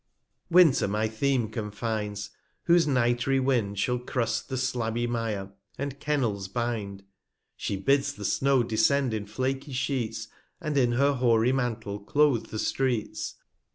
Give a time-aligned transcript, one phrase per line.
[0.49, 2.31] Winter my Theme confines;
[2.63, 7.03] whose nitry Wind Shall crust the slabby Mire, and Kennels bind;
[7.55, 10.27] She bids the Snow descend in flaky Sheets,
[10.59, 13.35] And in her hoary Mantle cloath the Streets.